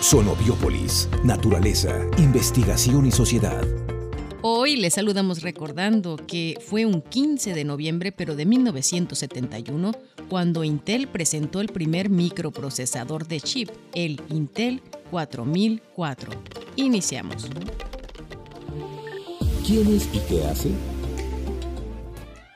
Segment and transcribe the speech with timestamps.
[0.00, 3.64] Sonobiópolis, naturaleza, investigación y sociedad.
[4.42, 9.92] Hoy les saludamos recordando que fue un 15 de noviembre, pero de 1971,
[10.28, 16.32] cuando Intel presentó el primer microprocesador de chip, el Intel 4004.
[16.76, 17.46] Iniciamos.
[19.66, 20.70] ¿Quién es y qué hace?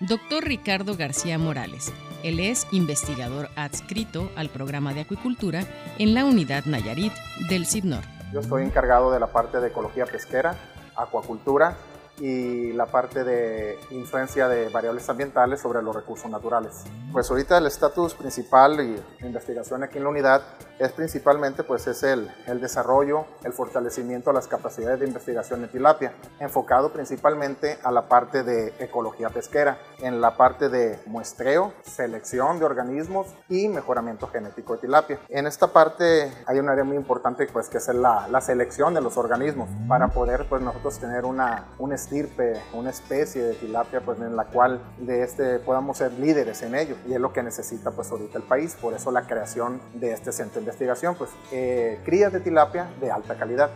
[0.00, 1.92] Doctor Ricardo García Morales.
[2.24, 5.60] Él es investigador adscrito al programa de acuicultura
[5.98, 7.12] en la unidad Nayarit
[7.50, 8.02] del CIDNOR.
[8.32, 10.56] Yo estoy encargado de la parte de ecología pesquera,
[10.96, 11.76] acuacultura
[12.20, 16.84] y la parte de influencia de variables ambientales sobre los recursos naturales.
[17.12, 20.42] Pues ahorita el estatus principal y investigación aquí en la unidad
[20.78, 25.70] es principalmente pues es el, el desarrollo, el fortalecimiento de las capacidades de investigación en
[25.70, 32.58] tilapia, enfocado principalmente a la parte de ecología pesquera, en la parte de muestreo, selección
[32.58, 35.18] de organismos y mejoramiento genético de tilapia.
[35.28, 39.00] En esta parte hay un área muy importante pues que es la, la selección de
[39.00, 44.20] los organismos para poder pues nosotros tener una, un estirpe, una especie de tilapia pues
[44.20, 47.90] en la cual de este podamos ser líderes en ello y es lo que necesita
[47.90, 52.00] pues ahorita el país, por eso la creación de este centro de investigación, pues eh,
[52.04, 53.70] crías de tilapia de alta calidad.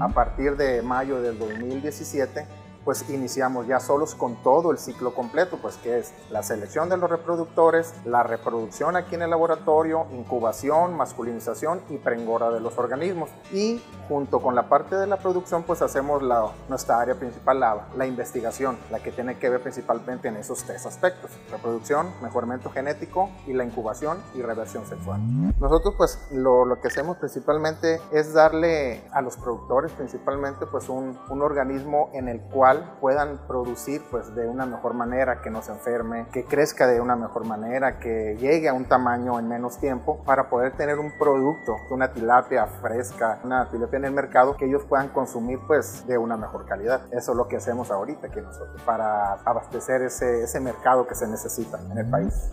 [0.00, 2.46] A partir de mayo del 2017
[2.84, 6.96] pues iniciamos ya solos con todo el ciclo completo, pues que es la selección de
[6.96, 13.30] los reproductores, la reproducción aquí en el laboratorio, incubación, masculinización y prengora de los organismos.
[13.52, 18.06] Y junto con la parte de la producción, pues hacemos la, nuestra área principal, la,
[18.06, 23.52] investigación, la que tiene que ver principalmente en esos tres aspectos, reproducción, mejoramiento genético y
[23.52, 25.20] la incubación y reversión sexual.
[25.60, 31.18] Nosotros pues lo, lo que hacemos principalmente es darle a los productores principalmente pues un,
[31.30, 35.72] un organismo en el cual puedan producir pues de una mejor manera, que no se
[35.72, 40.22] enferme, que crezca de una mejor manera, que llegue a un tamaño en menos tiempo
[40.24, 44.84] para poder tener un producto, una tilapia fresca, una tilapia en el mercado que ellos
[44.88, 47.02] puedan consumir pues de una mejor calidad.
[47.10, 51.26] Eso es lo que hacemos ahorita aquí nosotros para abastecer ese, ese mercado que se
[51.26, 52.50] necesita en el país.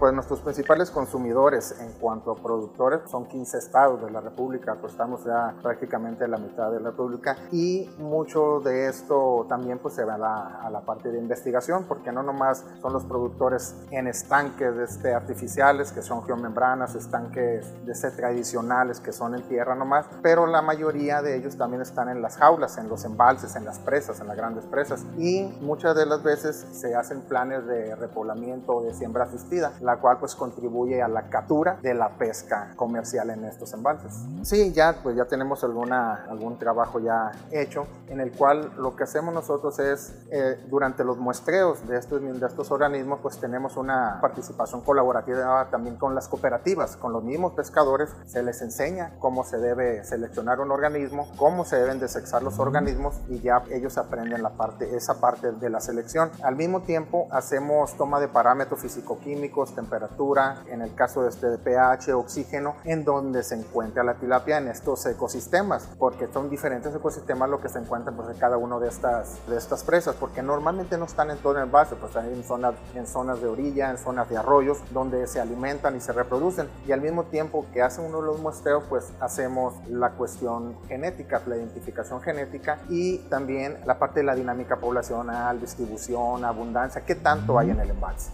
[0.00, 4.92] Pues nuestros principales consumidores en cuanto a productores son 15 estados de la República, pues
[4.92, 9.92] estamos ya prácticamente en la mitad de la República y mucho de esto también pues
[9.92, 13.76] se va a la, a la parte de investigación porque no nomás son los productores
[13.90, 19.74] en estanques este, artificiales que son geomembranas, estanques de este, tradicionales que son en tierra
[19.74, 23.66] nomás, pero la mayoría de ellos también están en las jaulas, en los embalses, en
[23.66, 27.94] las presas, en las grandes presas y muchas de las veces se hacen planes de
[27.96, 29.72] repoblamiento o de siembra asistida.
[29.89, 34.12] la cual pues contribuye a la captura de la pesca comercial en estos embalses.
[34.42, 39.04] Sí, ya pues ya tenemos alguna, algún trabajo ya hecho en el cual lo que
[39.04, 44.18] hacemos nosotros es eh, durante los muestreos de estos, de estos organismos pues tenemos una
[44.20, 49.58] participación colaborativa también con las cooperativas, con los mismos pescadores, se les enseña cómo se
[49.58, 54.50] debe seleccionar un organismo, cómo se deben desexar los organismos y ya ellos aprenden la
[54.50, 56.30] parte, esa parte de la selección.
[56.42, 61.58] Al mismo tiempo hacemos toma de parámetros físico-químicos, temperatura, en el caso de este de
[61.58, 67.48] pH, oxígeno, en donde se encuentra la tilapia en estos ecosistemas, porque son diferentes ecosistemas
[67.48, 70.98] lo que se encuentran pues, en cada una de estas, de estas presas, porque normalmente
[70.98, 73.96] no están en todo el base, pues están en zonas, en zonas de orilla, en
[73.96, 76.68] zonas de arroyos, donde se alimentan y se reproducen.
[76.86, 81.40] Y al mismo tiempo que hacen uno de los muestreos, pues hacemos la cuestión genética,
[81.46, 87.58] la identificación genética y también la parte de la dinámica poblacional, distribución, abundancia, qué tanto
[87.58, 88.30] hay en el embalse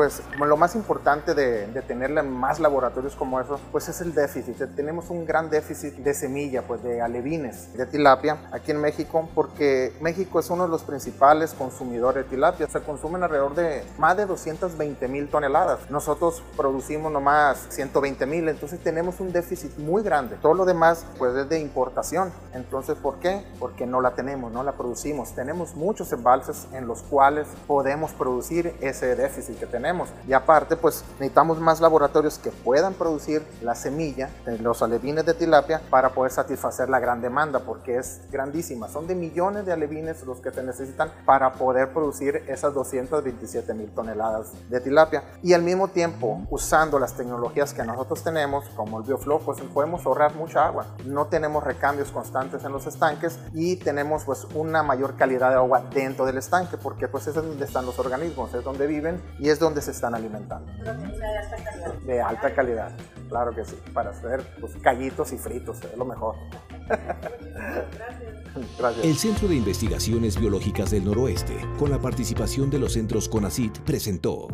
[0.00, 4.56] pues lo más importante de, de tener más laboratorios como esos, pues es el déficit.
[4.74, 9.92] Tenemos un gran déficit de semilla, pues de alevines, de tilapia aquí en México, porque
[10.00, 12.66] México es uno de los principales consumidores de tilapia.
[12.66, 15.90] Se consumen alrededor de más de 220 mil toneladas.
[15.90, 20.36] Nosotros producimos nomás 120 mil, entonces tenemos un déficit muy grande.
[20.40, 22.32] Todo lo demás, pues es de importación.
[22.54, 23.44] Entonces, ¿por qué?
[23.58, 25.34] Porque no la tenemos, no la producimos.
[25.34, 30.10] Tenemos muchos embalses en los cuales podemos producir ese déficit que tenemos tenemos.
[30.28, 35.34] Y aparte, pues necesitamos más laboratorios que puedan producir la semilla, de los alevines de
[35.34, 38.88] tilapia, para poder satisfacer la gran demanda, porque es grandísima.
[38.88, 43.90] Son de millones de alevines los que se necesitan para poder producir esas 227 mil
[43.90, 45.24] toneladas de tilapia.
[45.42, 50.06] Y al mismo tiempo, usando las tecnologías que nosotros tenemos, como el bioflow, pues podemos
[50.06, 50.86] ahorrar mucha agua.
[51.04, 55.82] No tenemos recambios constantes en los estanques y tenemos pues una mayor calidad de agua
[55.92, 59.58] dentro del estanque, porque pues es donde están los organismos, es donde viven y es
[59.58, 60.70] donde donde se están alimentando.
[62.04, 62.90] De alta calidad,
[63.28, 66.34] claro que sí, para hacer pues, callitos y fritos, es lo mejor.
[68.78, 69.04] Gracias.
[69.04, 74.48] El Centro de Investigaciones Biológicas del Noroeste, con la participación de los centros CONACIT, presentó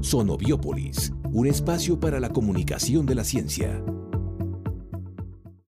[0.00, 3.82] Sonobiópolis, un espacio para la comunicación de la ciencia.